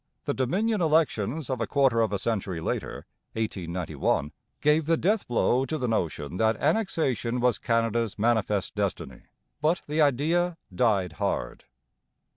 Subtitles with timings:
[0.23, 5.63] The Dominion elections of a quarter of a century later (1891) gave the death blow
[5.67, 9.21] to the notion that Annexation was Canada's manifest destiny;
[9.61, 11.65] but the idea died hard.